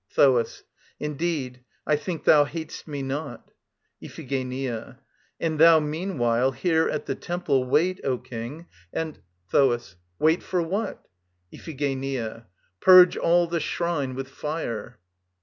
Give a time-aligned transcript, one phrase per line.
[0.15, 0.63] THOAS.
[0.99, 3.51] Indeed, I think thou hat'st me not.
[4.01, 4.97] IPHIGENIA.
[5.39, 9.19] And thou meanwhile, here at the temple, wait, O King, and...
[9.51, 9.97] THOAS.
[10.17, 11.03] Wait for what?
[11.53, 12.47] IPHIGENIA.
[12.79, 14.97] Purge all the shrine with fire.